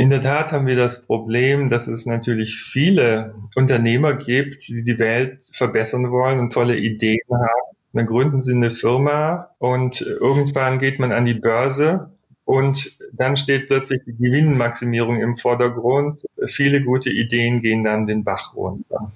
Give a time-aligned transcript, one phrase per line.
[0.00, 4.98] In der Tat haben wir das Problem, dass es natürlich viele Unternehmer gibt, die die
[5.00, 7.76] Welt verbessern wollen und tolle Ideen haben.
[7.92, 12.12] Dann gründen sie eine Firma und irgendwann geht man an die Börse
[12.44, 16.24] und dann steht plötzlich die Gewinnmaximierung im Vordergrund.
[16.46, 19.10] Viele gute Ideen gehen dann den Bach runter.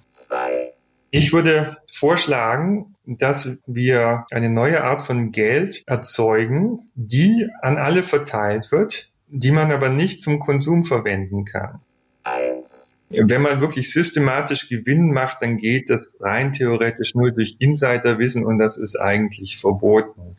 [1.12, 8.72] Ich würde vorschlagen, dass wir eine neue Art von Geld erzeugen, die an alle verteilt
[8.72, 11.80] wird, die man aber nicht zum Konsum verwenden kann.
[13.08, 18.58] Wenn man wirklich systematisch Gewinn macht, dann geht das rein theoretisch nur durch Insiderwissen und
[18.58, 20.36] das ist eigentlich verboten.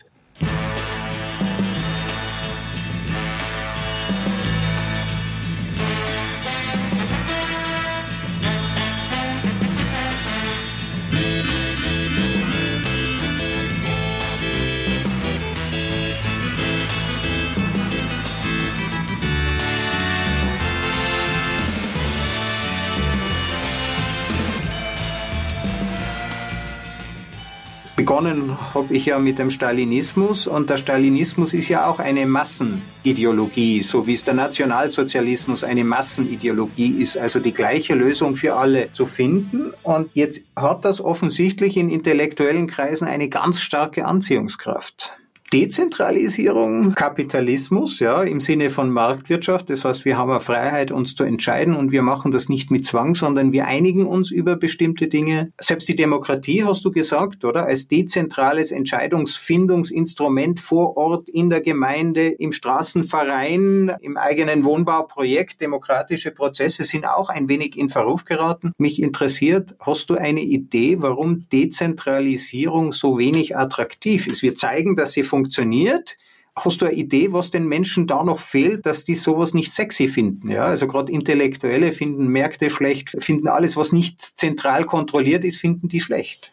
[28.04, 33.82] Begonnen habe ich ja mit dem Stalinismus und der Stalinismus ist ja auch eine Massenideologie,
[33.82, 39.06] so wie es der Nationalsozialismus eine Massenideologie ist, also die gleiche Lösung für alle zu
[39.06, 39.72] finden.
[39.84, 45.14] Und jetzt hat das offensichtlich in intellektuellen Kreisen eine ganz starke Anziehungskraft.
[45.54, 49.70] Dezentralisierung, Kapitalismus, ja, im Sinne von Marktwirtschaft.
[49.70, 52.88] Das heißt, wir haben eine Freiheit, uns zu entscheiden und wir machen das nicht mit
[52.88, 55.52] Zwang, sondern wir einigen uns über bestimmte Dinge.
[55.62, 57.68] Selbst die Demokratie, hast du gesagt, oder?
[57.68, 65.62] Als dezentrales Entscheidungsfindungsinstrument vor Ort in der Gemeinde, im Straßenverein, im eigenen Wohnbauprojekt.
[65.62, 68.72] Demokratische Prozesse sind auch ein wenig in Verruf geraten.
[68.80, 74.42] Mich interessiert, hast du eine Idee, warum Dezentralisierung so wenig attraktiv ist?
[74.42, 76.18] Wir zeigen, dass sie funktioniert funktioniert.
[76.56, 80.08] Hast du eine Idee, was den Menschen da noch fehlt, dass die sowas nicht sexy
[80.08, 80.52] finden?
[80.52, 85.90] Ja, also gerade Intellektuelle finden Märkte schlecht, finden alles, was nicht zentral kontrolliert ist, finden
[85.90, 86.52] die schlecht.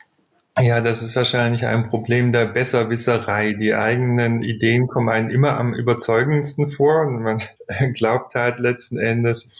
[0.58, 3.52] Ja, das ist wahrscheinlich ein Problem der Besserwisserei.
[3.52, 7.42] Die eigenen Ideen kommen einem immer am überzeugendsten vor und man
[7.94, 9.50] glaubt halt letzten Endes,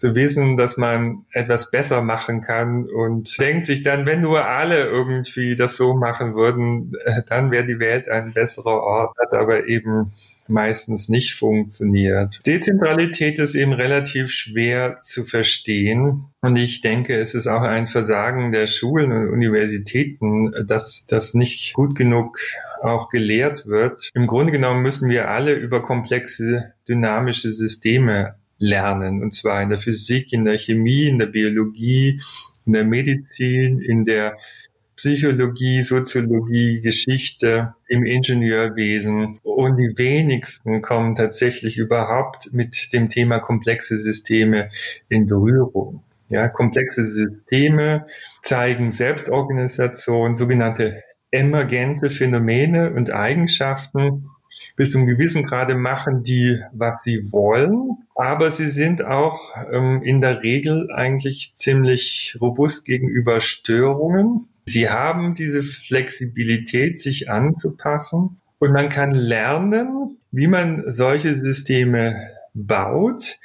[0.00, 4.86] zu wissen, dass man etwas besser machen kann und denkt sich dann, wenn nur alle
[4.86, 9.68] irgendwie das so machen würden, äh, dann wäre die Welt ein besserer Ort, hat aber
[9.68, 10.12] eben
[10.48, 12.40] meistens nicht funktioniert.
[12.46, 16.24] Dezentralität ist eben relativ schwer zu verstehen.
[16.40, 21.74] Und ich denke, es ist auch ein Versagen der Schulen und Universitäten, dass das nicht
[21.74, 22.38] gut genug
[22.82, 24.08] auch gelehrt wird.
[24.14, 29.22] Im Grunde genommen müssen wir alle über komplexe dynamische Systeme lernen.
[29.22, 32.20] Und zwar in der Physik, in der Chemie, in der Biologie,
[32.64, 34.36] in der Medizin, in der
[34.94, 39.40] Psychologie, Soziologie, Geschichte, im Ingenieurwesen.
[39.42, 44.68] Und die wenigsten kommen tatsächlich überhaupt mit dem Thema komplexe Systeme
[45.08, 46.02] in Berührung.
[46.28, 48.06] Ja, komplexe Systeme
[48.42, 54.28] zeigen Selbstorganisation, sogenannte emergente Phänomene und Eigenschaften,
[54.80, 60.22] bis zum gewissen Grade machen die, was sie wollen, aber sie sind auch ähm, in
[60.22, 64.48] der Regel eigentlich ziemlich robust gegenüber Störungen.
[64.64, 68.38] Sie haben diese Flexibilität, sich anzupassen.
[68.58, 73.38] Und man kann lernen, wie man solche Systeme baut,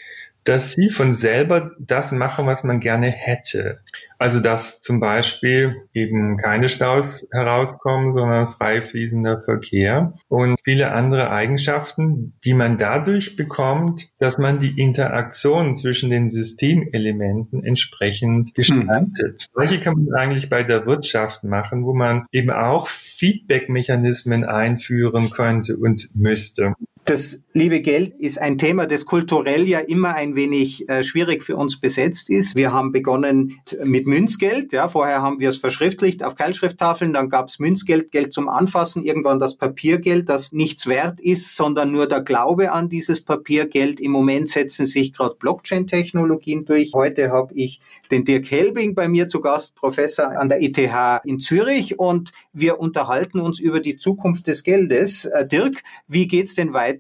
[0.45, 3.79] dass sie von selber das machen, was man gerne hätte.
[4.17, 11.31] Also dass zum Beispiel eben keine Staus herauskommen, sondern frei fließender Verkehr und viele andere
[11.31, 19.49] Eigenschaften, die man dadurch bekommt, dass man die Interaktion zwischen den Systemelementen entsprechend gestaltet.
[19.49, 19.53] Mhm.
[19.53, 25.75] Solche kann man eigentlich bei der Wirtschaft machen, wo man eben auch Feedback-Mechanismen einführen könnte
[25.75, 26.75] und müsste.
[27.05, 31.55] Das liebe Geld ist ein Thema, das kulturell ja immer ein wenig äh, schwierig für
[31.55, 32.55] uns besetzt ist.
[32.55, 34.73] Wir haben begonnen mit Münzgeld.
[34.73, 39.03] Ja, vorher haben wir es verschriftlicht auf Keilschrifttafeln, dann gab es Münzgeld, Geld zum Anfassen,
[39.03, 43.99] irgendwann das Papiergeld, das nichts wert ist, sondern nur der Glaube an dieses Papiergeld.
[43.99, 46.93] Im Moment setzen sich gerade Blockchain-Technologien durch.
[46.95, 51.39] Heute habe ich den Dirk Helbing bei mir zu Gast, Professor an der ETH in
[51.39, 55.25] Zürich und wir unterhalten uns über die Zukunft des Geldes.
[55.25, 56.94] Äh, Dirk, wie geht's denn weiter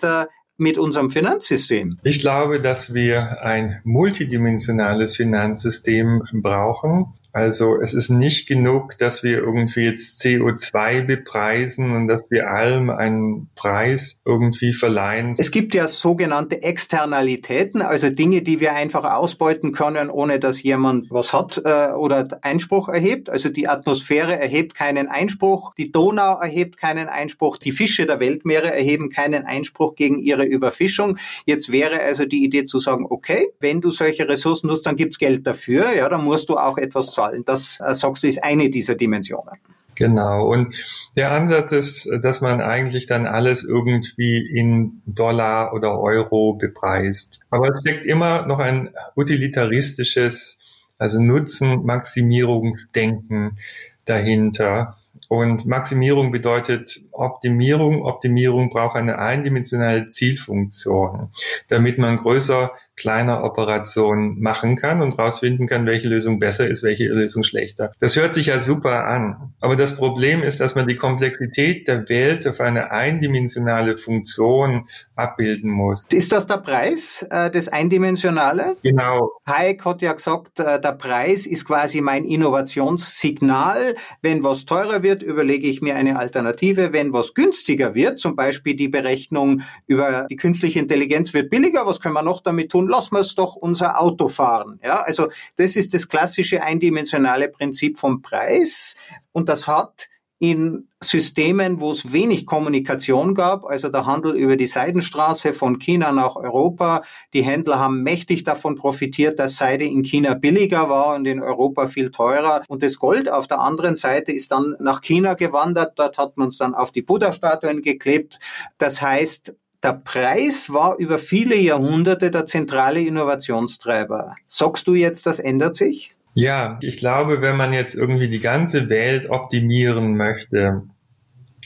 [0.57, 1.97] mit unserem Finanzsystem?
[2.03, 7.13] Ich glaube, dass wir ein multidimensionales Finanzsystem brauchen.
[7.35, 12.89] Also es ist nicht genug, dass wir irgendwie jetzt CO2 bepreisen und dass wir allem
[12.89, 15.35] einen Preis irgendwie verleihen.
[15.37, 21.11] Es gibt ja sogenannte Externalitäten, also Dinge, die wir einfach ausbeuten können, ohne dass jemand
[21.11, 23.29] was hat äh, oder Einspruch erhebt.
[23.29, 28.73] Also die Atmosphäre erhebt keinen Einspruch, die Donau erhebt keinen Einspruch, die Fische der Weltmeere
[28.73, 31.17] erheben keinen Einspruch gegen ihre Überfischung.
[31.45, 35.19] Jetzt wäre also die Idee zu sagen, okay, wenn du solche Ressourcen nutzt, dann gibt's
[35.19, 37.43] Geld dafür, ja, dann musst du auch etwas zahlen zahlen.
[37.45, 39.55] Das, äh, sagst du, ist eine dieser Dimensionen.
[39.95, 40.47] Genau.
[40.49, 40.75] Und
[41.15, 47.39] der Ansatz ist, dass man eigentlich dann alles irgendwie in Dollar oder Euro bepreist.
[47.49, 50.59] Aber es steckt immer noch ein utilitaristisches,
[50.97, 53.57] also Nutzen-Maximierungsdenken
[54.03, 54.97] dahinter.
[55.29, 58.03] Und Maximierung bedeutet Optimierung.
[58.03, 61.29] Optimierung braucht eine eindimensionale Zielfunktion,
[61.69, 67.05] damit man größer kleiner Operation machen kann und rausfinden kann, welche Lösung besser ist, welche
[67.05, 67.91] Lösung schlechter.
[67.99, 69.53] Das hört sich ja super an.
[69.59, 75.69] Aber das Problem ist, dass man die Komplexität der Welt auf eine eindimensionale Funktion abbilden
[75.71, 76.05] muss.
[76.11, 78.75] Ist das der Preis, äh, das Eindimensionale?
[78.83, 79.31] Genau.
[79.45, 83.95] Hayek hat ja gesagt, äh, der Preis ist quasi mein Innovationssignal.
[84.21, 86.93] Wenn was teurer wird, überlege ich mir eine Alternative.
[86.93, 91.99] Wenn was günstiger wird, zum Beispiel die Berechnung über die künstliche Intelligenz wird billiger, was
[91.99, 92.84] können wir noch damit tun?
[92.85, 94.79] Tun, lassen wir es doch unser Auto fahren.
[94.83, 95.27] Ja, also
[95.57, 98.95] das ist das klassische eindimensionale Prinzip vom Preis
[99.31, 104.65] und das hat in Systemen, wo es wenig Kommunikation gab, also der Handel über die
[104.65, 107.03] Seidenstraße von China nach Europa.
[107.33, 111.87] Die Händler haben mächtig davon profitiert, dass Seide in China billiger war und in Europa
[111.87, 112.63] viel teurer.
[112.67, 115.93] Und das Gold auf der anderen Seite ist dann nach China gewandert.
[115.97, 118.37] Dort hat man es dann auf die Buddha-Statuen geklebt.
[118.77, 119.55] Das heißt,
[119.85, 124.35] der Preis war über viele Jahrhunderte der zentrale Innovationstreiber.
[124.47, 126.15] Sagst du jetzt, das ändert sich?
[126.33, 130.81] Ja, ich glaube, wenn man jetzt irgendwie die ganze Welt optimieren möchte,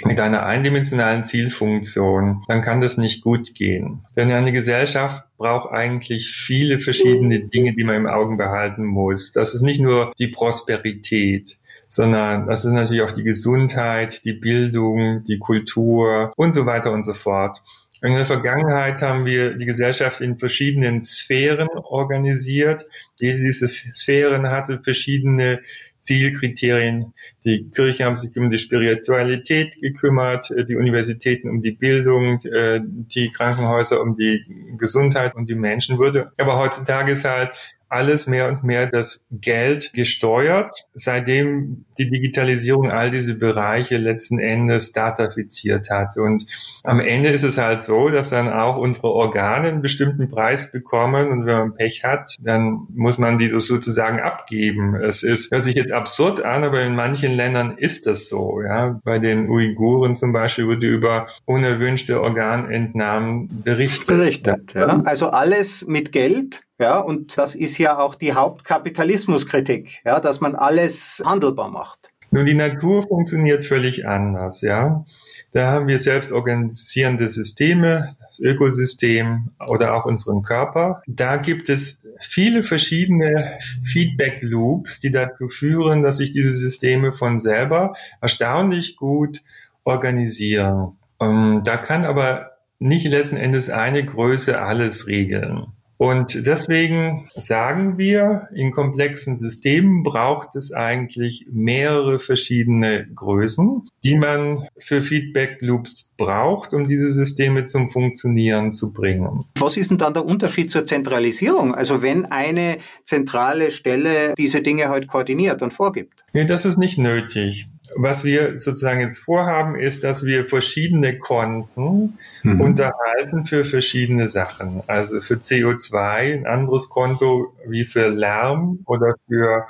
[0.03, 4.05] mit einer eindimensionalen Zielfunktion, dann kann das nicht gut gehen.
[4.17, 9.31] Denn eine Gesellschaft braucht eigentlich viele verschiedene Dinge, die man im Augen behalten muss.
[9.31, 11.57] Das ist nicht nur die Prosperität,
[11.87, 17.05] sondern das ist natürlich auch die Gesundheit, die Bildung, die Kultur und so weiter und
[17.05, 17.61] so fort.
[18.01, 22.85] In der Vergangenheit haben wir die Gesellschaft in verschiedenen Sphären organisiert.
[23.19, 25.61] Jede dieser Sphären hatte verschiedene
[26.01, 27.13] Zielkriterien.
[27.43, 33.29] Die Kirchen haben sich um die Spiritualität gekümmert, die Universitäten um die Bildung, äh, die
[33.29, 34.45] Krankenhäuser um die
[34.77, 36.31] Gesundheit und die Menschenwürde.
[36.37, 37.51] Aber heutzutage ist halt
[37.89, 44.93] alles mehr und mehr das Geld gesteuert, seitdem die Digitalisierung all diese Bereiche letzten Endes
[44.93, 46.17] datafiziert hat.
[46.17, 46.45] Und
[46.83, 51.29] am Ende ist es halt so, dass dann auch unsere Organe einen bestimmten Preis bekommen
[51.29, 54.95] und wenn man Pech hat, dann muss man die sozusagen abgeben.
[54.95, 58.61] Es ist, hört sich jetzt absurd an, aber in manchen Ländern ist das so.
[58.61, 64.07] Ja, bei den Uiguren zum Beispiel wurde über unerwünschte Organentnahmen berichtet.
[64.07, 65.01] Berichtet, ja.
[65.05, 70.55] Also alles mit Geld ja, und das ist ja auch die Hauptkapitalismuskritik, ja, dass man
[70.55, 72.11] alles handelbar macht.
[72.31, 75.03] Nun, die Natur funktioniert völlig anders, ja.
[75.51, 81.01] Da haben wir selbst organisierende Systeme, das Ökosystem oder auch unseren Körper.
[81.07, 87.39] Da gibt es viele verschiedene Feedback Loops, die dazu führen, dass sich diese Systeme von
[87.39, 89.41] selber erstaunlich gut
[89.83, 90.97] organisieren.
[91.19, 95.73] Ähm, da kann aber nicht letzten Endes eine Größe alles regeln.
[96.01, 104.69] Und deswegen sagen wir, in komplexen Systemen braucht es eigentlich mehrere verschiedene Größen, die man
[104.77, 109.43] für Feedback Loops braucht, um diese Systeme zum Funktionieren zu bringen.
[109.59, 111.75] Was ist denn dann der Unterschied zur Zentralisierung?
[111.75, 116.23] Also wenn eine zentrale Stelle diese Dinge halt koordiniert und vorgibt?
[116.31, 122.17] Nee, das ist nicht nötig was wir sozusagen jetzt vorhaben, ist, dass wir verschiedene Konten
[122.43, 122.61] mhm.
[122.61, 124.83] unterhalten für verschiedene Sachen.
[124.87, 129.67] Also für CO2 ein anderes Konto wie für Lärm oder für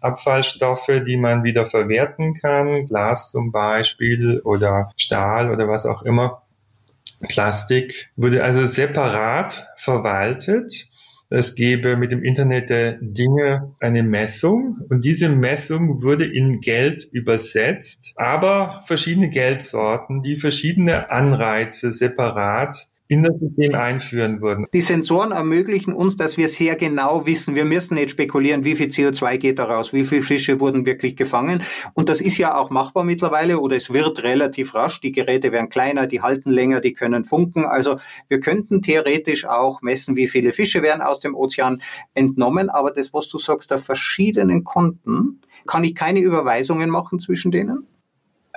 [0.00, 6.42] Abfallstoffe, die man wieder verwerten kann, Glas zum Beispiel oder Stahl oder was auch immer.
[7.28, 10.88] Plastik wurde also separat verwaltet
[11.32, 17.08] es gäbe mit dem Internet der Dinge eine Messung und diese Messung würde in Geld
[17.10, 24.64] übersetzt, aber verschiedene Geldsorten, die verschiedene Anreize separat in das System einführen würden.
[24.72, 28.86] Die Sensoren ermöglichen uns, dass wir sehr genau wissen, wir müssen nicht spekulieren, wie viel
[28.86, 31.62] CO2 geht da raus, wie viele Fische wurden wirklich gefangen.
[31.92, 35.02] Und das ist ja auch machbar mittlerweile oder es wird relativ rasch.
[35.02, 37.66] Die Geräte werden kleiner, die halten länger, die können funken.
[37.66, 41.82] Also wir könnten theoretisch auch messen, wie viele Fische werden aus dem Ozean
[42.14, 42.70] entnommen.
[42.70, 47.86] Aber das, was du sagst, da verschiedenen Konten, kann ich keine Überweisungen machen zwischen denen?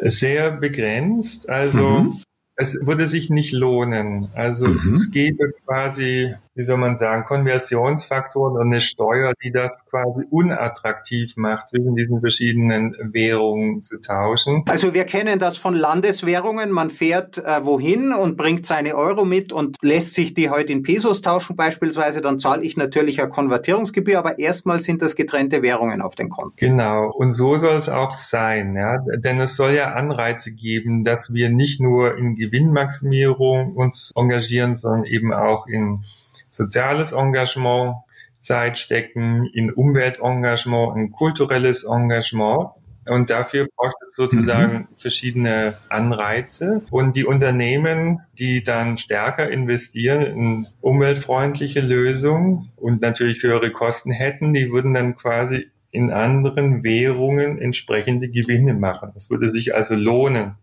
[0.01, 1.49] Sehr begrenzt.
[1.49, 2.21] Also mhm
[2.55, 4.29] es würde sich nicht lohnen.
[4.33, 4.75] Also mhm.
[4.75, 11.35] es gäbe quasi wie soll man sagen, Konversionsfaktoren und eine Steuer, die das quasi unattraktiv
[11.35, 14.63] macht, zwischen diesen verschiedenen Währungen zu tauschen.
[14.69, 16.71] Also wir kennen das von Landeswährungen.
[16.71, 20.81] Man fährt äh, wohin und bringt seine Euro mit und lässt sich die heute in
[20.81, 22.21] Pesos tauschen beispielsweise.
[22.21, 26.55] Dann zahle ich natürlich eine Konvertierungsgebühr, aber erstmal sind das getrennte Währungen auf den Konten.
[26.55, 27.11] Genau.
[27.11, 29.03] Und so soll es auch sein, ja.
[29.17, 35.03] Denn es soll ja Anreize geben, dass wir nicht nur in Gewinnmaximierung uns engagieren, sondern
[35.03, 36.05] eben auch in
[36.55, 37.95] soziales Engagement
[38.39, 42.69] Zeit stecken, in Umweltengagement, in kulturelles Engagement.
[43.07, 44.87] Und dafür braucht es sozusagen mhm.
[44.97, 46.81] verschiedene Anreize.
[46.89, 54.53] Und die Unternehmen, die dann stärker investieren in umweltfreundliche Lösungen und natürlich höhere Kosten hätten,
[54.53, 59.13] die würden dann quasi in anderen Währungen entsprechende Gewinne machen.
[59.15, 60.55] Es würde sich also lohnen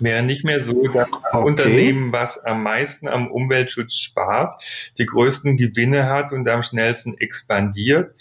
[0.00, 1.42] wäre nicht mehr so, dass okay.
[1.44, 4.62] Unternehmen, was am meisten am Umweltschutz spart,
[4.98, 8.14] die größten Gewinne hat und am schnellsten expandiert,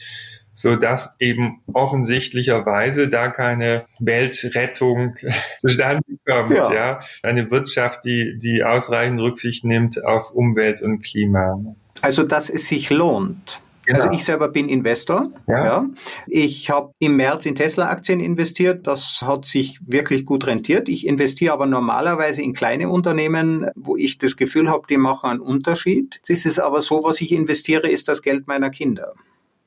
[0.54, 5.16] so dass eben offensichtlicherweise da keine Weltrettung
[5.60, 6.74] zustande kommt, ja.
[6.74, 7.00] ja.
[7.22, 11.60] Eine Wirtschaft, die, die ausreichend Rücksicht nimmt auf Umwelt und Klima.
[12.02, 13.62] Also, dass es sich lohnt.
[13.88, 14.00] Genau.
[14.00, 15.32] Also ich selber bin Investor.
[15.48, 15.64] Ja.
[15.64, 15.90] ja.
[16.28, 18.86] Ich habe im März in Tesla-Aktien investiert.
[18.86, 20.90] Das hat sich wirklich gut rentiert.
[20.90, 25.40] Ich investiere aber normalerweise in kleine Unternehmen, wo ich das Gefühl habe, die machen einen
[25.40, 26.16] Unterschied.
[26.16, 29.14] Jetzt ist es aber so, was ich investiere, ist das Geld meiner Kinder.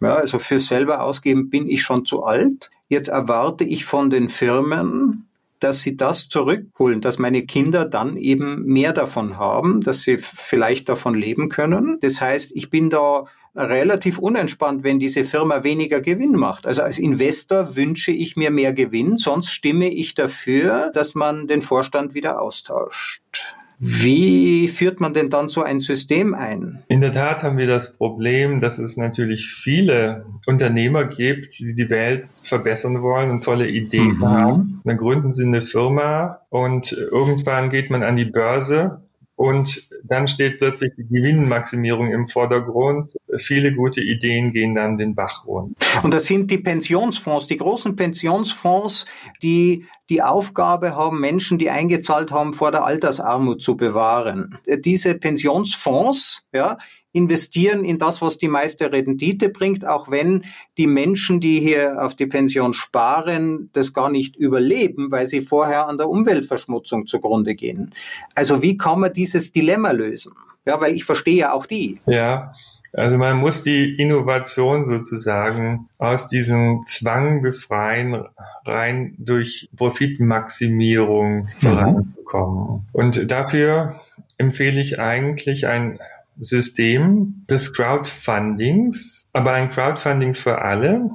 [0.03, 2.69] Ja, also fürs selber ausgeben bin ich schon zu alt.
[2.89, 5.29] Jetzt erwarte ich von den Firmen,
[5.61, 10.91] dass sie das zurückholen, dass meine Kinder dann eben mehr davon haben, dass sie vielleicht
[10.91, 11.99] davon leben können.
[12.01, 13.25] Das heißt, ich bin da
[13.55, 16.67] relativ unentspannt, wenn diese Firma weniger Gewinn macht.
[16.67, 21.63] Also als Investor wünsche ich mir mehr Gewinn, sonst stimme ich dafür, dass man den
[21.63, 23.57] Vorstand wieder austauscht.
[23.83, 26.83] Wie führt man denn dann so ein System ein?
[26.89, 31.89] In der Tat haben wir das Problem, dass es natürlich viele Unternehmer gibt, die die
[31.89, 34.25] Welt verbessern wollen und tolle Ideen mhm.
[34.27, 34.81] haben.
[34.85, 39.01] Dann gründen sie eine Firma und irgendwann geht man an die Börse
[39.35, 43.17] und dann steht plötzlich die Gewinnmaximierung im Vordergrund.
[43.37, 45.75] Viele gute Ideen gehen dann den Bach runter.
[46.03, 49.07] Und das sind die Pensionsfonds, die großen Pensionsfonds,
[49.43, 54.59] die die Aufgabe haben, Menschen, die eingezahlt haben, vor der Altersarmut zu bewahren.
[54.67, 56.79] Diese Pensionsfonds, ja,
[57.13, 60.45] investieren in das, was die meiste Rendite bringt, auch wenn
[60.79, 65.89] die Menschen, die hier auf die Pension sparen, das gar nicht überleben, weil sie vorher
[65.89, 67.95] an der Umweltverschmutzung zugrunde gehen.
[68.35, 70.35] Also wie kann man dieses Dilemma lösen?
[70.67, 72.01] Ja, weil ich verstehe ja auch die.
[72.07, 72.53] Ja,
[72.93, 78.25] also man muss die Innovation sozusagen aus diesem Zwang befreien,
[78.65, 81.49] rein durch Profitmaximierung mhm.
[81.61, 82.89] voranzukommen.
[82.93, 84.01] Und dafür
[84.39, 85.99] empfehle ich eigentlich ein
[86.41, 91.11] System des Crowdfundings, aber ein Crowdfunding für alle.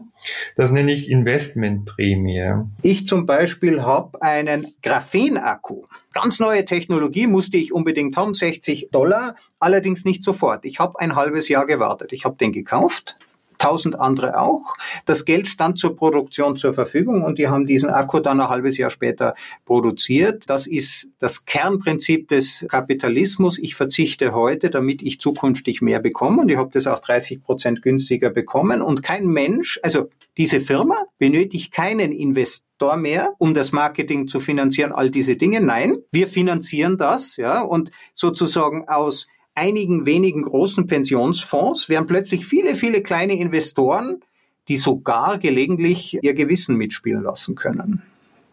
[0.56, 2.64] Das nenne ich Investmentprämie.
[2.82, 5.84] Ich zum Beispiel habe einen Graphenakku.
[6.14, 10.66] Ganz neue Technologie musste ich unbedingt haben, 60 Dollar, allerdings nicht sofort.
[10.66, 12.14] Ich habe ein halbes Jahr gewartet.
[12.14, 13.18] Ich habe den gekauft,
[13.66, 14.76] tausend andere auch.
[15.06, 18.78] Das Geld stand zur Produktion zur Verfügung und die haben diesen Akku dann ein halbes
[18.78, 19.34] Jahr später
[19.66, 20.44] produziert.
[20.46, 23.58] Das ist das Kernprinzip des Kapitalismus.
[23.58, 27.82] Ich verzichte heute, damit ich zukünftig mehr bekomme und ich habe das auch 30 Prozent
[27.82, 34.28] günstiger bekommen und kein Mensch, also diese Firma benötigt keinen Investor mehr, um das Marketing
[34.28, 35.62] zu finanzieren, all diese Dinge.
[35.62, 42.76] Nein, wir finanzieren das, ja, und sozusagen aus einigen wenigen großen Pensionsfonds werden plötzlich viele,
[42.76, 44.22] viele kleine Investoren,
[44.68, 48.02] die sogar gelegentlich ihr Gewissen mitspielen lassen können.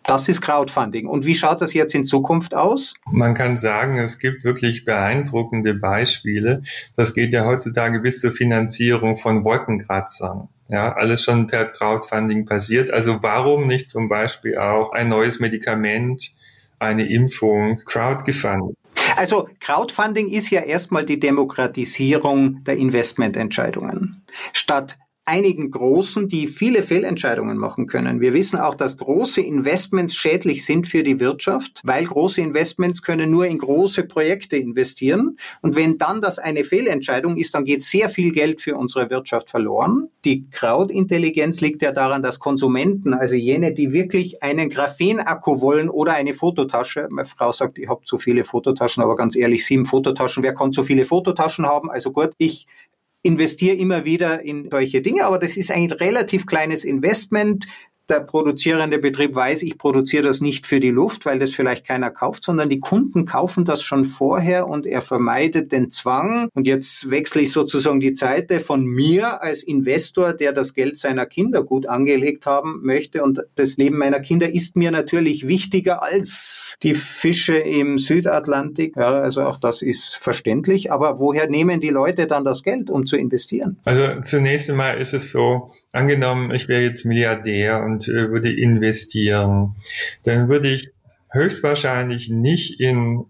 [0.05, 1.07] Das ist Crowdfunding.
[1.07, 2.95] Und wie schaut das jetzt in Zukunft aus?
[3.11, 6.63] Man kann sagen, es gibt wirklich beeindruckende Beispiele.
[6.97, 10.49] Das geht ja heutzutage bis zur Finanzierung von Wolkenkratzern.
[10.69, 12.91] Ja, alles schon per Crowdfunding passiert.
[12.91, 16.33] Also warum nicht zum Beispiel auch ein neues Medikament,
[16.79, 18.77] eine Impfung crowdgefundet?
[19.17, 24.25] Also Crowdfunding ist ja erstmal die Demokratisierung der Investmententscheidungen.
[24.53, 28.21] Statt einigen Großen, die viele Fehlentscheidungen machen können.
[28.21, 33.31] Wir wissen auch, dass große Investments schädlich sind für die Wirtschaft, weil große Investments können
[33.31, 35.39] nur in große Projekte investieren.
[35.61, 39.49] Und wenn dann das eine Fehlentscheidung ist, dann geht sehr viel Geld für unsere Wirtschaft
[39.49, 40.09] verloren.
[40.25, 46.15] Die Crowdintelligenz liegt ja daran, dass Konsumenten, also jene, die wirklich einen Graphenakku wollen oder
[46.15, 50.43] eine Fototasche, meine Frau sagt, ich habe zu viele Fototaschen, aber ganz ehrlich, sieben Fototaschen,
[50.43, 51.91] wer kann zu viele Fototaschen haben?
[51.91, 52.67] Also gut, ich
[53.23, 57.67] investiere immer wieder in solche Dinge, aber das ist ein relativ kleines Investment
[58.09, 62.11] der produzierende Betrieb weiß, ich produziere das nicht für die Luft, weil das vielleicht keiner
[62.11, 66.49] kauft, sondern die Kunden kaufen das schon vorher und er vermeidet den Zwang.
[66.55, 71.27] Und jetzt wechsle ich sozusagen die Seite von mir als Investor, der das Geld seiner
[71.27, 73.23] Kinder gut angelegt haben möchte.
[73.23, 78.97] Und das Leben meiner Kinder ist mir natürlich wichtiger als die Fische im Südatlantik.
[78.97, 80.93] Ja, also auch das ist verständlich.
[80.93, 83.79] Aber woher nehmen die Leute dann das Geld, um zu investieren?
[83.85, 89.75] Also zunächst einmal ist es so, angenommen, ich wäre jetzt Milliardär und äh, würde investieren,
[90.25, 90.91] dann würde ich
[91.31, 93.27] höchstwahrscheinlich nicht in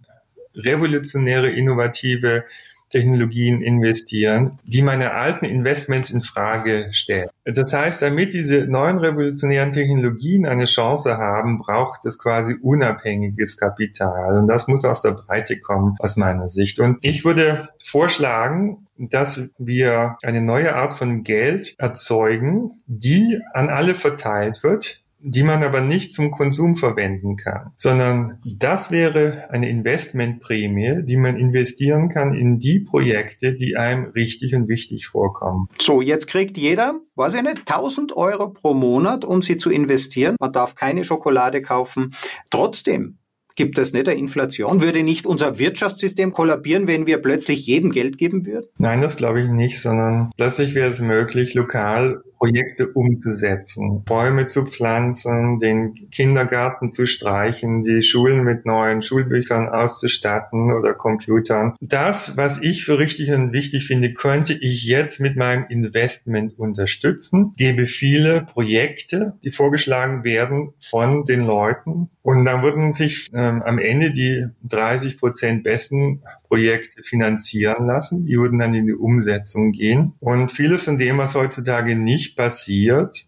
[0.55, 2.45] revolutionäre, innovative
[2.93, 7.31] Technologien investieren, die meine alten Investments in Frage stellen.
[7.45, 14.39] Das heißt, damit diese neuen revolutionären Technologien eine Chance haben, braucht es quasi unabhängiges Kapital.
[14.39, 16.81] Und das muss aus der Breite kommen, aus meiner Sicht.
[16.81, 23.95] Und ich würde vorschlagen, dass wir eine neue Art von Geld erzeugen, die an alle
[23.95, 31.05] verteilt wird, die man aber nicht zum Konsum verwenden kann, sondern das wäre eine Investmentprämie,
[31.05, 35.69] die man investieren kann in die Projekte, die einem richtig und wichtig vorkommen.
[35.81, 40.37] So, jetzt kriegt jeder, weiß ich nicht, 1000 Euro pro Monat, um sie zu investieren.
[40.41, 42.15] Man darf keine Schokolade kaufen.
[42.51, 43.19] Trotzdem
[43.55, 44.83] Gibt es nicht eine Inflation?
[44.83, 48.67] Würde nicht unser Wirtschaftssystem kollabieren, wenn wir plötzlich jedem Geld geben würden?
[48.79, 54.67] Nein, das glaube ich nicht, sondern plötzlich wäre es möglich, lokal Projekte umzusetzen, Bäume zu
[54.67, 61.77] pflanzen, den Kindergarten zu streichen, die Schulen mit neuen Schulbüchern auszustatten oder Computern.
[61.81, 67.53] Das, was ich für richtig und wichtig finde, könnte ich jetzt mit meinem Investment unterstützen,
[67.57, 73.79] gebe viele Projekte, die vorgeschlagen werden von den Leuten und dann würden sich ähm, am
[73.79, 76.23] Ende die 30 Prozent besten
[76.53, 78.27] Projekte finanzieren lassen.
[78.27, 80.13] Die würden dann in die Umsetzung gehen.
[80.21, 83.27] Und vieles von dem, was heutzutage nicht passiert,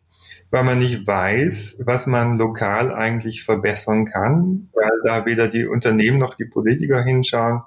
[0.51, 6.19] weil man nicht weiß, was man lokal eigentlich verbessern kann, weil da weder die Unternehmen
[6.19, 7.63] noch die Politiker hinschauen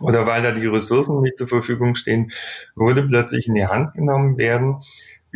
[0.00, 2.30] oder weil da die Ressourcen nicht zur Verfügung stehen,
[2.76, 4.82] würde plötzlich in die Hand genommen werden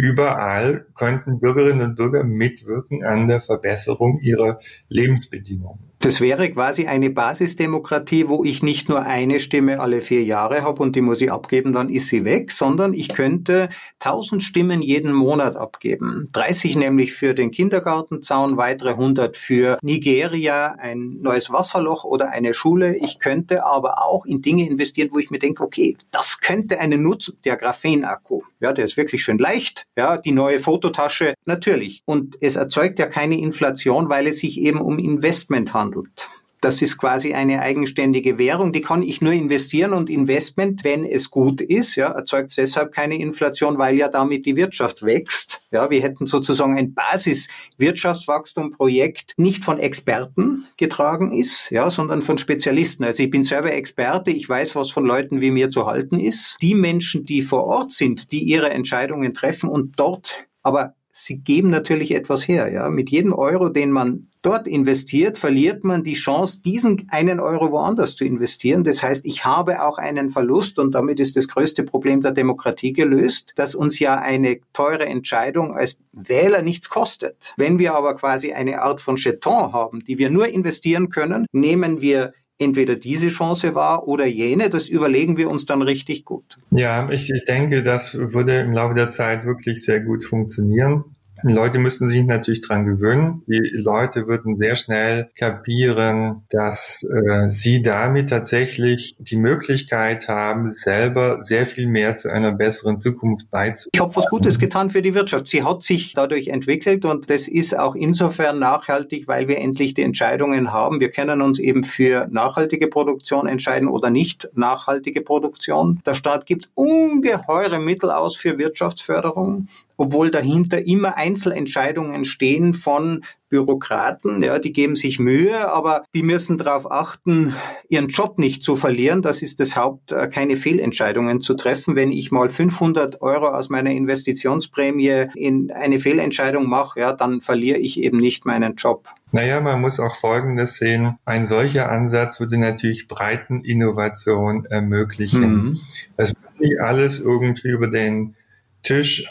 [0.00, 5.87] Überall könnten Bürgerinnen und Bürger mitwirken an der Verbesserung ihrer Lebensbedingungen.
[6.00, 10.80] Das wäre quasi eine Basisdemokratie, wo ich nicht nur eine Stimme alle vier Jahre habe
[10.80, 15.12] und die muss ich abgeben, dann ist sie weg, sondern ich könnte 1000 Stimmen jeden
[15.12, 16.28] Monat abgeben.
[16.34, 22.96] 30 nämlich für den Kindergartenzaun, weitere 100 für Nigeria, ein neues Wasserloch oder eine Schule.
[22.96, 27.02] Ich könnte aber auch in Dinge investieren, wo ich mir denke, okay, das könnte einen
[27.02, 28.42] Nutzen, der Graphenakku.
[28.60, 29.84] Ja, der ist wirklich schön leicht.
[29.96, 32.02] Ja, die neue Fototasche, natürlich.
[32.04, 36.28] Und es erzeugt ja keine Inflation, weil es sich eben um Investment handelt.
[36.60, 41.30] Das ist quasi eine eigenständige Währung, die kann ich nur investieren und Investment, wenn es
[41.30, 45.60] gut ist, ja, erzeugt deshalb keine Inflation, weil ja damit die Wirtschaft wächst.
[45.70, 53.04] Ja, wir hätten sozusagen ein Basis-Wirtschaftswachstum-Projekt nicht von Experten getragen ist, ja, sondern von Spezialisten.
[53.04, 56.58] Also ich bin selber Experte, ich weiß, was von Leuten wie mir zu halten ist.
[56.60, 61.70] Die Menschen, die vor Ort sind, die ihre Entscheidungen treffen und dort aber sie geben
[61.70, 62.70] natürlich etwas her.
[62.72, 67.70] Ja, mit jedem Euro, den man dort investiert, verliert man die Chance, diesen einen Euro
[67.70, 68.82] woanders zu investieren.
[68.82, 72.94] Das heißt, ich habe auch einen Verlust und damit ist das größte Problem der Demokratie
[72.94, 77.52] gelöst, dass uns ja eine teure Entscheidung als Wähler nichts kostet.
[77.58, 82.00] Wenn wir aber quasi eine Art von Jeton haben, die wir nur investieren können, nehmen
[82.00, 84.70] wir entweder diese Chance wahr oder jene.
[84.70, 86.56] Das überlegen wir uns dann richtig gut.
[86.70, 91.04] Ja, ich, ich denke, das würde im Laufe der Zeit wirklich sehr gut funktionieren.
[91.42, 93.42] Leute müssten sich natürlich dran gewöhnen.
[93.46, 101.42] Die Leute würden sehr schnell kapieren, dass äh, sie damit tatsächlich die Möglichkeit haben, selber
[101.42, 103.90] sehr viel mehr zu einer besseren Zukunft beizutragen.
[103.94, 105.48] Ich habe was Gutes getan für die Wirtschaft.
[105.48, 110.02] Sie hat sich dadurch entwickelt und das ist auch insofern nachhaltig, weil wir endlich die
[110.02, 111.00] Entscheidungen haben.
[111.00, 116.00] Wir können uns eben für nachhaltige Produktion entscheiden oder nicht nachhaltige Produktion.
[116.04, 119.68] Der Staat gibt ungeheure Mittel aus für Wirtschaftsförderung
[119.98, 126.56] obwohl dahinter immer Einzelentscheidungen stehen von Bürokraten, ja, die geben sich Mühe, aber die müssen
[126.56, 127.54] darauf achten,
[127.88, 129.22] ihren Job nicht zu verlieren.
[129.22, 131.96] Das ist das Haupt, äh, keine Fehlentscheidungen zu treffen.
[131.96, 137.78] Wenn ich mal 500 Euro aus meiner Investitionsprämie in eine Fehlentscheidung mache, ja, dann verliere
[137.78, 139.08] ich eben nicht meinen Job.
[139.32, 141.18] Naja, man muss auch Folgendes sehen.
[141.24, 145.40] Ein solcher Ansatz würde natürlich breiten Innovation ermöglichen.
[145.40, 145.80] Mhm.
[146.16, 148.36] Das wird nicht alles irgendwie über den
[148.82, 149.26] Tisch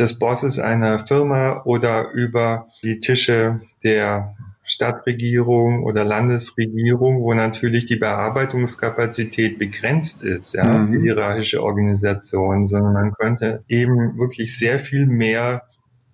[0.00, 4.34] des Bosses einer Firma oder über die Tische der
[4.64, 11.02] Stadtregierung oder Landesregierung, wo natürlich die Bearbeitungskapazität begrenzt ist, ja, mhm.
[11.02, 15.62] hierarchische Organisation, sondern man könnte eben wirklich sehr viel mehr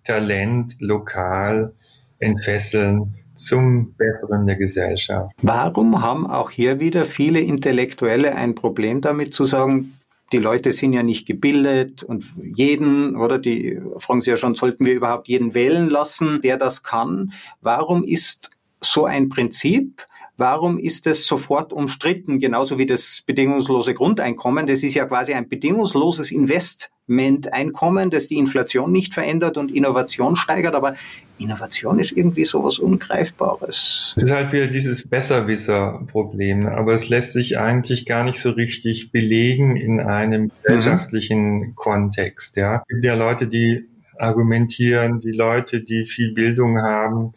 [0.04, 1.74] Talent lokal
[2.18, 5.30] entfesseln zum Besseren der Gesellschaft.
[5.42, 9.95] Warum haben auch hier wieder viele Intellektuelle ein Problem damit zu sagen,
[10.32, 14.84] die Leute sind ja nicht gebildet und jeden, oder die fragen Sie ja schon, sollten
[14.84, 17.32] wir überhaupt jeden wählen lassen, der das kann?
[17.60, 20.04] Warum ist so ein Prinzip
[20.38, 24.66] Warum ist es sofort umstritten, genauso wie das bedingungslose Grundeinkommen?
[24.66, 30.74] Das ist ja quasi ein bedingungsloses Investmenteinkommen, das die Inflation nicht verändert und Innovation steigert.
[30.74, 30.94] Aber
[31.38, 34.12] Innovation ist irgendwie sowas Ungreifbares.
[34.16, 39.12] Es ist halt wieder dieses Besserwisser-Problem, aber es lässt sich eigentlich gar nicht so richtig
[39.12, 41.74] belegen in einem gesellschaftlichen mhm.
[41.76, 42.56] Kontext.
[42.56, 47.32] Ja, es gibt ja Leute, die argumentieren, die Leute, die viel Bildung haben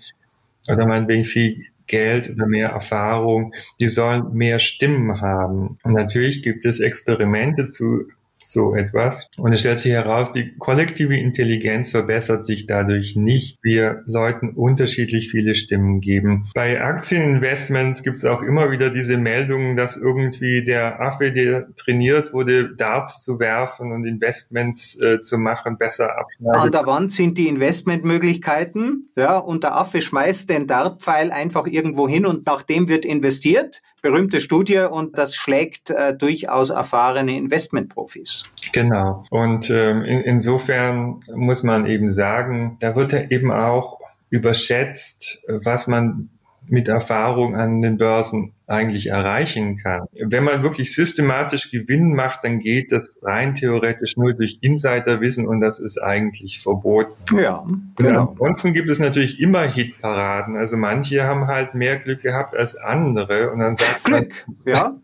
[0.69, 5.78] oder meinetwegen viel Geld oder mehr Erfahrung, die sollen mehr Stimmen haben.
[5.84, 8.06] Und natürlich gibt es Experimente zu
[8.41, 9.30] so etwas.
[9.38, 13.60] Und es stellt sich heraus, die kollektive Intelligenz verbessert sich dadurch nicht.
[13.62, 16.49] Wir Leuten unterschiedlich viele Stimmen geben.
[16.56, 22.34] Bei Aktieninvestments gibt es auch immer wieder diese Meldungen, dass irgendwie der Affe, der trainiert
[22.34, 26.62] wurde, Darts zu werfen und Investments äh, zu machen, besser abschneidet.
[26.62, 32.08] An der Wand sind die Investmentmöglichkeiten, ja, und der Affe schmeißt den Dartpfeil einfach irgendwo
[32.08, 38.43] hin und nach dem wird investiert berühmte Studie und das schlägt äh, durchaus erfahrene Investmentprofis.
[38.73, 39.23] Genau.
[39.29, 45.88] Und ähm, in, insofern muss man eben sagen, da wird ja eben auch überschätzt, was
[45.88, 46.29] man
[46.69, 50.03] mit Erfahrung an den Börsen eigentlich erreichen kann.
[50.13, 55.60] Wenn man wirklich systematisch Gewinn macht, dann geht das rein theoretisch nur durch Insiderwissen und
[55.60, 57.39] das ist eigentlich verboten.
[57.39, 58.29] Ja, genau.
[58.29, 60.55] ansonsten gibt es natürlich immer Hitparaden.
[60.55, 64.95] Also manche haben halt mehr Glück gehabt als andere und dann sagt Glück, man, ja.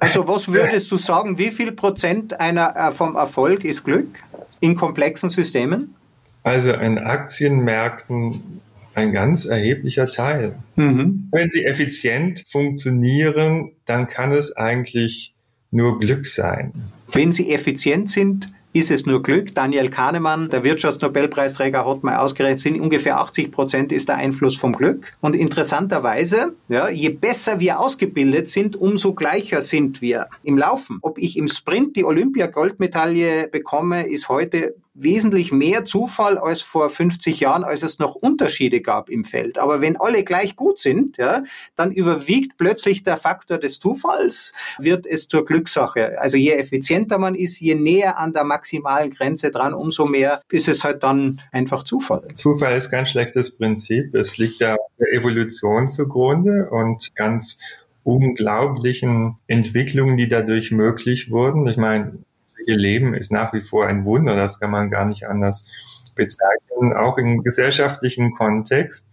[0.00, 4.18] Also was würdest du sagen, wie viel Prozent einer äh, vom Erfolg ist Glück
[4.58, 5.94] in komplexen Systemen?
[6.42, 8.60] Also in Aktienmärkten
[8.94, 10.56] ein ganz erheblicher Teil.
[10.76, 11.28] Mhm.
[11.32, 15.34] Wenn sie effizient funktionieren, dann kann es eigentlich
[15.70, 16.72] nur Glück sein.
[17.10, 19.54] Wenn sie effizient sind, ist es nur Glück.
[19.54, 24.72] Daniel Kahnemann, der Wirtschaftsnobelpreisträger, hat mal ausgerechnet, sind ungefähr 80 Prozent ist der Einfluss vom
[24.72, 25.12] Glück.
[25.20, 30.98] Und interessanterweise, ja, je besser wir ausgebildet sind, umso gleicher sind wir im Laufen.
[31.02, 37.40] Ob ich im Sprint die Olympia-Goldmedaille bekomme, ist heute wesentlich mehr Zufall als vor 50
[37.40, 39.58] Jahren, als es noch Unterschiede gab im Feld.
[39.58, 41.44] Aber wenn alle gleich gut sind, ja,
[41.76, 46.20] dann überwiegt plötzlich der Faktor des Zufalls, wird es zur Glückssache.
[46.20, 50.68] Also je effizienter man ist, je näher an der maximalen Grenze dran, umso mehr ist
[50.68, 52.28] es halt dann einfach Zufall.
[52.34, 54.14] Zufall ist kein schlechtes Prinzip.
[54.14, 57.58] Es liegt ja der Evolution zugrunde und ganz
[58.04, 61.66] unglaublichen Entwicklungen, die dadurch möglich wurden.
[61.68, 62.18] Ich meine,
[62.62, 65.66] menschliche Leben ist nach wie vor ein Wunder, das kann man gar nicht anders
[66.14, 66.92] bezeichnen.
[66.94, 69.08] Auch im gesellschaftlichen Kontext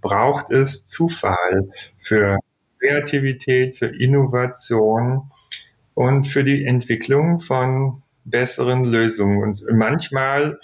[0.00, 2.38] braucht es Zufall für
[2.78, 5.30] Kreativität, für Innovation
[5.94, 9.42] und für die Entwicklung von besseren Lösungen.
[9.42, 10.58] Und manchmal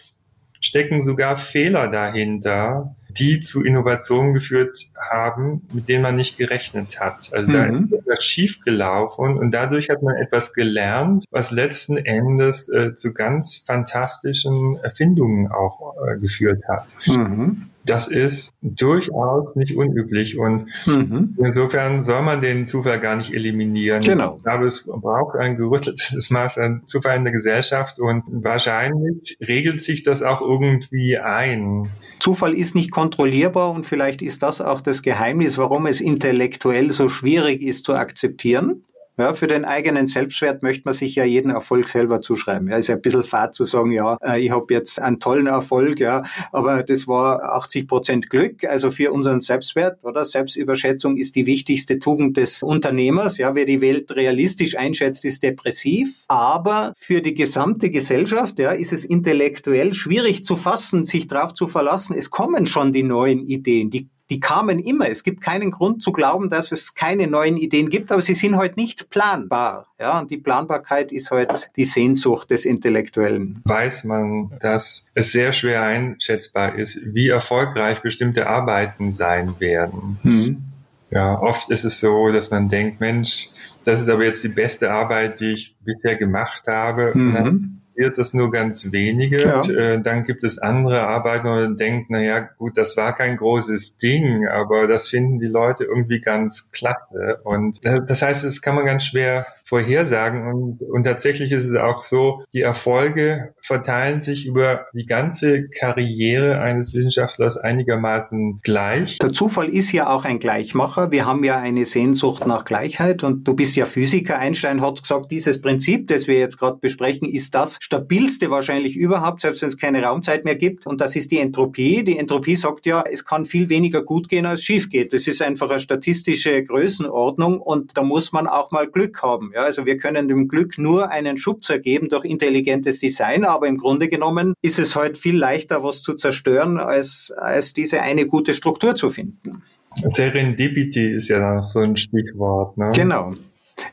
[0.61, 7.31] stecken sogar Fehler dahinter, die zu Innovationen geführt haben, mit denen man nicht gerechnet hat.
[7.33, 7.55] Also mhm.
[7.55, 13.13] da ist etwas schiefgelaufen und dadurch hat man etwas gelernt, was letzten Endes äh, zu
[13.13, 16.87] ganz fantastischen Erfindungen auch äh, geführt hat.
[17.07, 21.37] Mhm das ist durchaus nicht unüblich und mhm.
[21.39, 24.03] insofern soll man den Zufall gar nicht eliminieren.
[24.03, 24.37] Genau.
[24.37, 29.83] Ich glaube, es braucht ein gerütteltes Maß an Zufall in der Gesellschaft und wahrscheinlich regelt
[29.83, 31.89] sich das auch irgendwie ein.
[32.19, 37.09] Zufall ist nicht kontrollierbar und vielleicht ist das auch das Geheimnis, warum es intellektuell so
[37.09, 38.83] schwierig ist zu akzeptieren.
[39.19, 42.69] Ja, für den eigenen Selbstwert möchte man sich ja jeden Erfolg selber zuschreiben.
[42.69, 45.47] Ja, ist ja ein bisschen fad zu sagen, ja, äh, ich habe jetzt einen tollen
[45.47, 48.65] Erfolg, ja, aber das war 80 Prozent Glück.
[48.65, 53.39] Also für unseren Selbstwert oder Selbstüberschätzung ist die wichtigste Tugend des Unternehmers.
[53.39, 56.25] Ja, wer die Welt realistisch einschätzt, ist depressiv.
[56.29, 61.69] Aber für die gesamte Gesellschaft, ja, ist es intellektuell schwierig zu fassen, sich darauf zu
[61.69, 62.15] verlassen.
[62.19, 65.09] Es kommen schon die neuen Ideen, die die kamen immer.
[65.09, 68.57] Es gibt keinen Grund zu glauben, dass es keine neuen Ideen gibt, aber sie sind
[68.57, 69.87] heute halt nicht planbar.
[70.01, 73.63] Ja, und die Planbarkeit ist heute halt die Sehnsucht des Intellektuellen.
[73.65, 80.19] Weiß man, dass es sehr schwer einschätzbar ist, wie erfolgreich bestimmte Arbeiten sein werden.
[80.23, 80.63] Mhm.
[81.11, 83.49] Ja, oft ist es so, dass man denkt, Mensch,
[83.85, 87.13] das ist aber jetzt die beste Arbeit, die ich bisher gemacht habe.
[87.15, 89.43] Mhm interessiert das nur ganz wenige.
[89.43, 89.61] Ja.
[89.61, 93.15] Und, äh, dann gibt es andere Arbeiten, wo man denkt, na ja, gut, das war
[93.15, 97.41] kein großes Ding, aber das finden die Leute irgendwie ganz klasse.
[97.45, 100.47] Und äh, das heißt, das kann man ganz schwer vorhersagen.
[100.47, 106.61] Und, und tatsächlich ist es auch so, die Erfolge verteilen sich über die ganze Karriere
[106.61, 109.19] eines Wissenschaftlers einigermaßen gleich.
[109.19, 111.11] Der Zufall ist ja auch ein Gleichmacher.
[111.11, 114.39] Wir haben ja eine Sehnsucht nach Gleichheit und du bist ja Physiker.
[114.39, 119.41] Einstein hat gesagt, dieses Prinzip, das wir jetzt gerade besprechen, ist das stabilste wahrscheinlich überhaupt,
[119.41, 120.87] selbst wenn es keine Raumzeit mehr gibt.
[120.87, 122.05] Und das ist die Entropie.
[122.05, 125.13] Die Entropie sagt ja, es kann viel weniger gut gehen, als schief geht.
[125.13, 129.53] Das ist einfach eine statistische Größenordnung und da muss man auch mal Glück haben.
[129.57, 133.79] Ja, also wir können dem Glück nur einen Schubser geben durch intelligentes Design, aber im
[133.79, 138.27] Grunde genommen ist es heute halt viel leichter, was zu zerstören, als, als diese eine
[138.27, 139.63] gute Struktur zu finden.
[139.95, 142.77] Serendipity ist ja so ein Stichwort.
[142.77, 142.93] Ne?
[142.95, 143.33] Genau.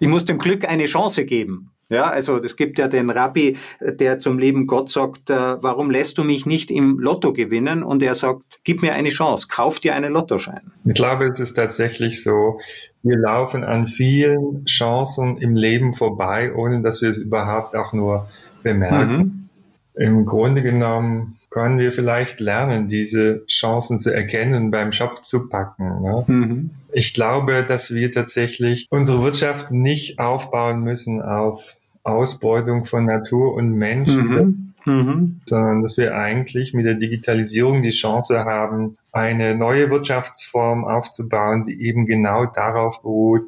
[0.02, 1.70] Ich muss dem Glück eine Chance geben.
[1.88, 6.18] Ja, also es gibt ja den Rabbi, der zum lieben Gott sagt, äh, warum lässt
[6.18, 7.84] du mich nicht im Lotto gewinnen?
[7.84, 10.72] Und er sagt, gib mir eine Chance, kauf dir einen Lottoschein.
[10.86, 12.60] Ich glaube, es ist tatsächlich so,
[13.04, 18.30] wir laufen an vielen Chancen im Leben vorbei, ohne dass wir es überhaupt auch nur
[18.64, 19.18] bemerken.
[19.18, 19.50] Mhm.
[19.96, 26.02] Im Grunde genommen können wir vielleicht lernen, diese Chancen zu erkennen, beim Shop zu packen.
[26.02, 26.24] Ne?
[26.26, 26.70] Mhm.
[26.94, 33.74] Ich glaube, dass wir tatsächlich unsere Wirtschaft nicht aufbauen müssen auf Ausbeutung von Natur und
[33.74, 34.73] Menschen, mhm.
[34.86, 35.42] Mhm.
[35.46, 41.82] sondern dass wir eigentlich mit der Digitalisierung die Chance haben, eine neue Wirtschaftsform aufzubauen, die
[41.84, 43.44] eben genau darauf beruht,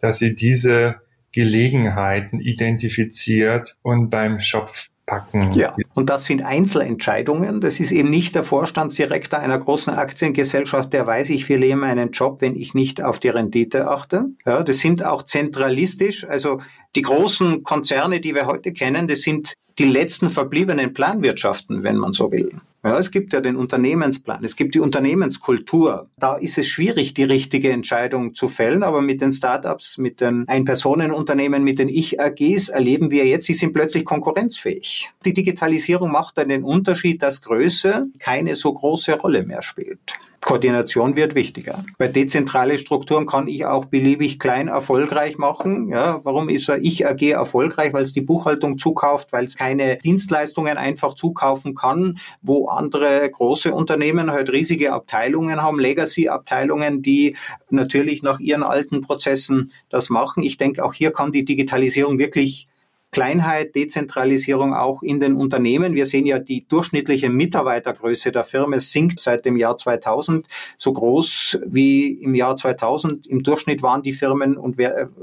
[0.00, 1.00] dass sie diese
[1.32, 5.52] Gelegenheiten identifiziert und beim Schopf packen.
[5.52, 7.60] Ja, und das sind Einzelentscheidungen.
[7.60, 12.40] Das ist eben nicht der Vorstandsdirektor einer großen Aktiengesellschaft, der weiß, ich verliere meinen Job,
[12.40, 14.26] wenn ich nicht auf die Rendite achte.
[14.46, 16.26] Ja, das sind auch zentralistisch.
[16.26, 16.60] Also
[16.94, 22.12] die großen Konzerne, die wir heute kennen, das sind die letzten verbliebenen Planwirtschaften, wenn man
[22.12, 22.50] so will.
[22.84, 26.10] Ja, es gibt ja den Unternehmensplan, es gibt die Unternehmenskultur.
[26.18, 30.46] Da ist es schwierig, die richtige Entscheidung zu fällen, aber mit den Startups, mit den
[30.48, 35.10] Ein-Personen-Unternehmen, mit den Ich-AGs erleben wir jetzt, sie sind plötzlich konkurrenzfähig.
[35.24, 40.18] Die Digitalisierung macht dann den Unterschied, dass Größe keine so große Rolle mehr spielt.
[40.44, 41.82] Koordination wird wichtiger.
[41.96, 45.88] Bei dezentrale Strukturen kann ich auch beliebig klein erfolgreich machen.
[45.88, 47.94] Ja, warum ist er Ich AG erfolgreich?
[47.94, 53.72] Weil es die Buchhaltung zukauft, weil es keine Dienstleistungen einfach zukaufen kann, wo andere große
[53.72, 57.36] Unternehmen halt riesige Abteilungen haben, Legacy-Abteilungen, die
[57.70, 60.42] natürlich nach ihren alten Prozessen das machen.
[60.42, 62.68] Ich denke, auch hier kann die Digitalisierung wirklich
[63.14, 65.94] Kleinheit, Dezentralisierung auch in den Unternehmen.
[65.94, 71.60] Wir sehen ja, die durchschnittliche Mitarbeitergröße der Firma sinkt seit dem Jahr 2000 so groß
[71.64, 73.28] wie im Jahr 2000.
[73.28, 74.78] Im Durchschnitt waren die Firmen und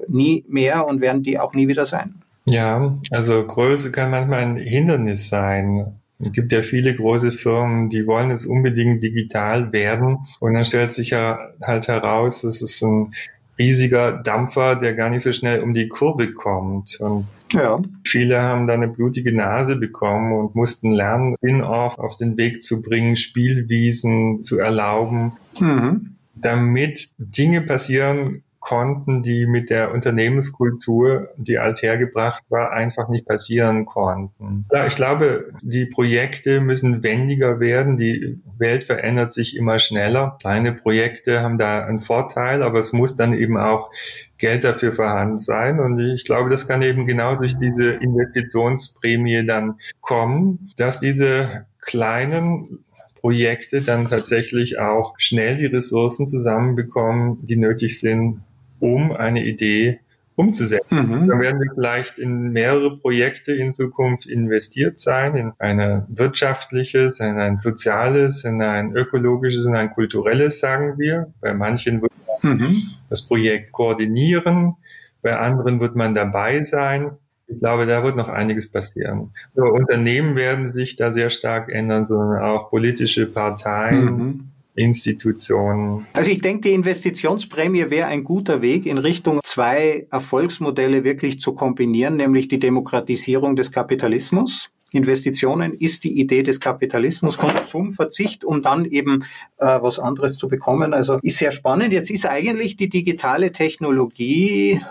[0.08, 2.16] nie mehr und werden die auch nie wieder sein.
[2.46, 5.98] Ja, also Größe kann manchmal ein Hindernis sein.
[6.20, 10.20] Es gibt ja viele große Firmen, die wollen jetzt unbedingt digital werden.
[10.40, 13.14] Und dann stellt sich ja halt heraus, dass es ein
[13.58, 17.00] riesiger Dampfer, der gar nicht so schnell um die Kurve kommt.
[17.00, 17.82] Und ja.
[18.06, 22.82] viele haben da eine blutige Nase bekommen und mussten lernen, In-Off auf den Weg zu
[22.82, 26.16] bringen, Spielwiesen zu erlauben, mhm.
[26.36, 34.65] damit Dinge passieren konnten, die mit der Unternehmenskultur, die althergebracht war, einfach nicht passieren konnten.
[34.88, 37.97] Ich glaube, die Projekte müssen wendiger werden.
[37.97, 40.38] Die Welt verändert sich immer schneller.
[40.39, 43.91] Kleine Projekte haben da einen Vorteil, aber es muss dann eben auch
[44.38, 45.80] Geld dafür vorhanden sein.
[45.80, 52.86] Und ich glaube, das kann eben genau durch diese Investitionsprämie dann kommen, dass diese kleinen
[53.21, 58.41] Projekte dann tatsächlich auch schnell die Ressourcen zusammenbekommen, die nötig sind,
[58.82, 60.00] um eine Idee
[60.36, 60.96] umzusetzen.
[60.96, 61.28] Mhm.
[61.28, 67.38] Dann werden wir vielleicht in mehrere Projekte in Zukunft investiert sein, in ein wirtschaftliches, in
[67.38, 71.32] ein soziales, in ein ökologisches, in ein kulturelles, sagen wir.
[71.41, 72.76] Bei manchen wird man mhm.
[73.10, 74.76] das Projekt koordinieren,
[75.22, 77.12] bei anderen wird man dabei sein.
[77.48, 79.32] Ich glaube, da wird noch einiges passieren.
[79.56, 84.06] Nur Unternehmen werden sich da sehr stark ändern, sondern auch politische Parteien.
[84.06, 84.51] Mhm.
[84.76, 86.06] Institutionen.
[86.14, 91.54] Also ich denke, die Investitionsprämie wäre ein guter Weg in Richtung zwei Erfolgsmodelle wirklich zu
[91.54, 94.70] kombinieren, nämlich die Demokratisierung des Kapitalismus.
[94.92, 99.24] Investitionen ist die Idee des Kapitalismus, Konsumverzicht, um dann eben
[99.58, 100.94] äh, was anderes zu bekommen.
[100.94, 101.94] Also ist sehr spannend.
[101.94, 104.82] Jetzt ist eigentlich die digitale Technologie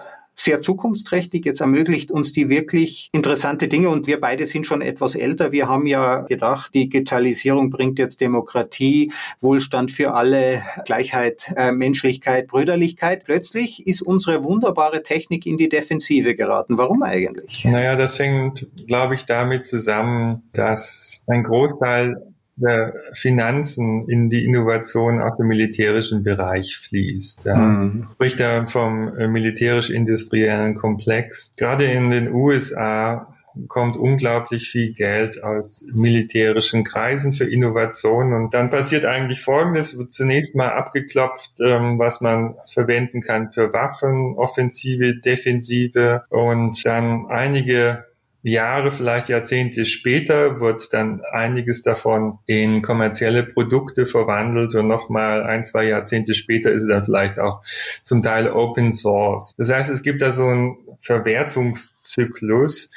[0.40, 1.44] sehr zukunftsträchtig.
[1.44, 5.52] Jetzt ermöglicht uns die wirklich interessante Dinge und wir beide sind schon etwas älter.
[5.52, 13.24] Wir haben ja gedacht, Digitalisierung bringt jetzt Demokratie, Wohlstand für alle, Gleichheit, äh, Menschlichkeit, Brüderlichkeit.
[13.24, 16.78] Plötzlich ist unsere wunderbare Technik in die Defensive geraten.
[16.78, 17.64] Warum eigentlich?
[17.66, 25.20] Naja, das hängt, glaube ich, damit zusammen, dass ein Großteil der Finanzen in die Innovation
[25.20, 27.44] auf dem militärischen Bereich fließt.
[27.44, 27.56] Ja.
[27.56, 28.08] Mhm.
[28.12, 31.52] Spricht da vom äh, militärisch-industriellen Komplex.
[31.56, 33.34] Gerade in den USA
[33.68, 40.12] kommt unglaublich viel Geld aus militärischen Kreisen für Innovation und dann passiert eigentlich Folgendes, wird
[40.12, 48.04] zunächst mal abgeklopft, ähm, was man verwenden kann für Waffen, Offensive, Defensive und dann einige
[48.42, 55.64] Jahre, vielleicht Jahrzehnte später wird dann einiges davon in kommerzielle Produkte verwandelt und nochmal ein,
[55.64, 57.62] zwei Jahrzehnte später ist es dann vielleicht auch
[58.02, 59.52] zum Teil Open Source.
[59.58, 62.90] Das heißt, es gibt da so einen Verwertungszyklus,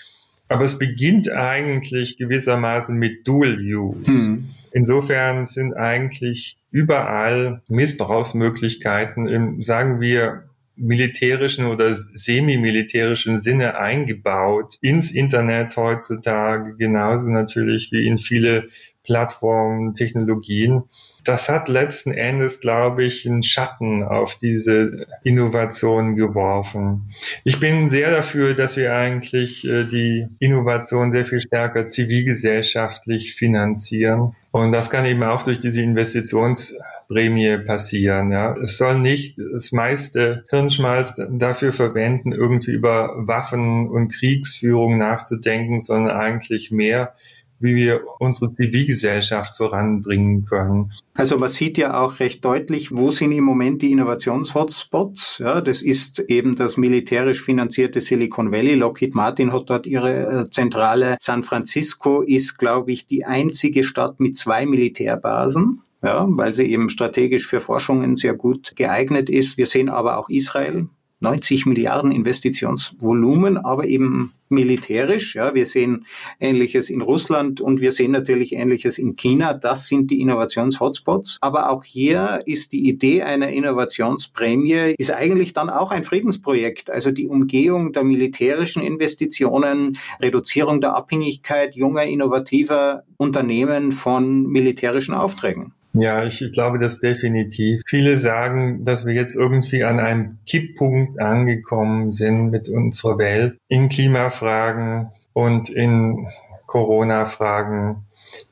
[0.47, 4.29] aber es beginnt eigentlich gewissermaßen mit Dual Use.
[4.29, 4.49] Mhm.
[4.71, 10.43] Insofern sind eigentlich überall Missbrauchsmöglichkeiten im, sagen wir,
[10.75, 18.69] militärischen oder semi-militärischen Sinne eingebaut ins Internet heutzutage, genauso natürlich wie in viele
[19.03, 20.83] Plattformen, Technologien.
[21.25, 27.11] Das hat letzten Endes, glaube ich, einen Schatten auf diese Innovation geworfen.
[27.43, 34.35] Ich bin sehr dafür, dass wir eigentlich äh, die Innovation sehr viel stärker zivilgesellschaftlich finanzieren.
[34.53, 38.31] Und das kann eben auch durch diese Investitionsprämie passieren.
[38.31, 38.55] Ja.
[38.57, 46.15] Es soll nicht das meiste Hirnschmalz dafür verwenden, irgendwie über Waffen und Kriegsführung nachzudenken, sondern
[46.15, 47.15] eigentlich mehr
[47.63, 50.91] wie wir unsere Zivilgesellschaft voranbringen können.
[51.15, 55.39] Also man sieht ja auch recht deutlich, wo sind im Moment die Innovationshotspots.
[55.39, 58.75] Ja, das ist eben das militärisch finanzierte Silicon Valley.
[58.75, 61.17] Lockheed Martin hat dort ihre äh, Zentrale.
[61.19, 66.89] San Francisco ist, glaube ich, die einzige Stadt mit zwei Militärbasen ja, weil sie eben
[66.89, 69.57] strategisch für Forschungen sehr gut geeignet ist.
[69.57, 70.87] Wir sehen aber auch Israel,
[71.23, 75.35] 90 Milliarden Investitionsvolumen, aber eben militärisch.
[75.35, 76.05] Ja, wir sehen
[76.39, 79.53] Ähnliches in Russland und wir sehen natürlich Ähnliches in China.
[79.53, 81.39] Das sind die Innovationshotspots.
[81.41, 86.89] Aber auch hier ist die Idee einer Innovationsprämie ist eigentlich dann auch ein Friedensprojekt.
[86.89, 95.73] Also die Umgehung der militärischen Investitionen, Reduzierung der Abhängigkeit junger, innovativer Unternehmen von militärischen Aufträgen.
[95.93, 97.81] Ja, ich, ich glaube das definitiv.
[97.87, 103.89] Viele sagen, dass wir jetzt irgendwie an einem Kipppunkt angekommen sind mit unserer Welt in
[103.89, 106.27] Klimafragen und in
[106.65, 108.05] Corona-Fragen.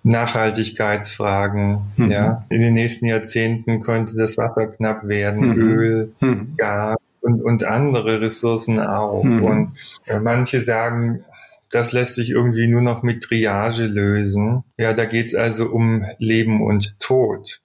[0.03, 1.81] Nachhaltigkeitsfragen.
[1.97, 2.11] Mhm.
[2.11, 5.59] Ja, in den nächsten Jahrzehnten könnte das Wasser knapp werden, mhm.
[5.59, 6.53] Öl, mhm.
[6.55, 9.23] Gas und, und andere Ressourcen auch.
[9.23, 9.43] Mhm.
[9.43, 9.71] Und
[10.05, 11.23] äh, manche sagen,
[11.71, 14.63] das lässt sich irgendwie nur noch mit Triage lösen.
[14.77, 17.61] Ja, da geht's also um Leben und Tod.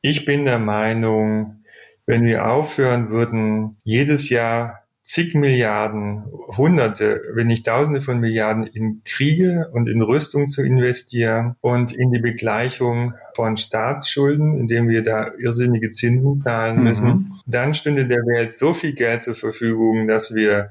[0.00, 1.64] Ich bin der Meinung,
[2.06, 6.24] wenn wir aufhören würden, jedes Jahr zig Milliarden,
[6.56, 12.12] Hunderte, wenn nicht Tausende von Milliarden in Kriege und in Rüstung zu investieren und in
[12.12, 16.82] die Begleichung von Staatsschulden, indem wir da irrsinnige Zinsen zahlen mhm.
[16.84, 17.32] müssen, mhm.
[17.46, 20.70] dann stünde der Welt so viel Geld zur Verfügung, dass wir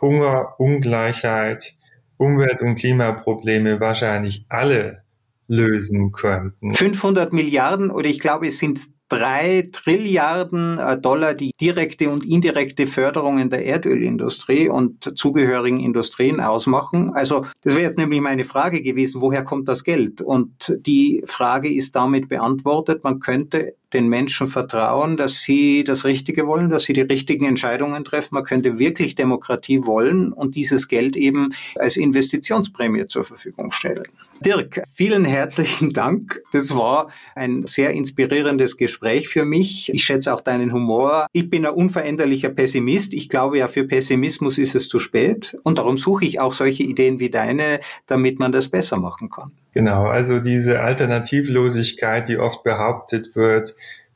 [0.00, 1.74] Hunger, Ungleichheit,
[2.22, 5.02] Umwelt- und Klimaprobleme wahrscheinlich alle
[5.48, 6.74] lösen könnten.
[6.74, 8.80] 500 Milliarden oder ich glaube, es sind
[9.12, 17.12] drei Trilliarden äh, Dollar die direkte und indirekte Förderungen der Erdölindustrie und zugehörigen Industrien ausmachen.
[17.12, 20.22] Also das wäre jetzt nämlich meine Frage gewesen, woher kommt das Geld?
[20.22, 23.04] Und die Frage ist damit beantwortet.
[23.04, 28.04] Man könnte den Menschen vertrauen, dass sie das Richtige wollen, dass sie die richtigen Entscheidungen
[28.04, 28.34] treffen.
[28.34, 34.08] Man könnte wirklich Demokratie wollen und dieses Geld eben als Investitionsprämie zur Verfügung stellen.
[34.40, 36.40] Dirk, vielen herzlichen Dank.
[36.52, 39.92] Das war ein sehr inspirierendes Gespräch für mich.
[39.92, 41.26] Ich schätze auch deinen Humor.
[41.32, 43.14] Ich bin ein unveränderlicher Pessimist.
[43.14, 45.56] Ich glaube ja, für Pessimismus ist es zu spät.
[45.62, 49.52] Und darum suche ich auch solche Ideen wie deine, damit man das besser machen kann.
[49.74, 53.74] Genau, also diese Alternativlosigkeit, die oft behauptet wird,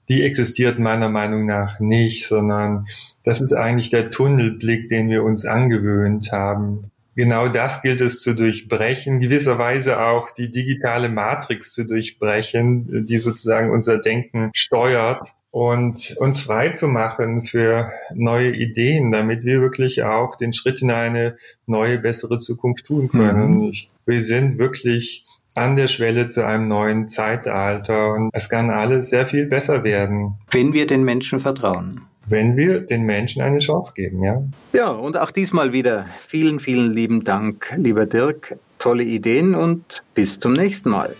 [0.09, 2.87] die existiert meiner Meinung nach nicht, sondern
[3.24, 6.90] das ist eigentlich der Tunnelblick, den wir uns angewöhnt haben.
[7.16, 13.70] Genau das gilt es zu durchbrechen, gewisserweise auch die digitale Matrix zu durchbrechen, die sozusagen
[13.70, 20.37] unser Denken steuert und uns frei zu machen für neue Ideen, damit wir wirklich auch
[20.37, 23.59] den Schritt in eine neue, bessere Zukunft tun können.
[23.61, 23.72] Mhm.
[24.05, 25.24] wir sind wirklich
[25.55, 30.35] an der Schwelle zu einem neuen Zeitalter und es kann alles sehr viel besser werden.
[30.50, 32.02] Wenn wir den Menschen vertrauen.
[32.28, 34.42] Wenn wir den Menschen eine Chance geben, ja.
[34.72, 38.58] Ja, und auch diesmal wieder vielen, vielen lieben Dank, lieber Dirk.
[38.78, 41.14] Tolle Ideen und bis zum nächsten Mal.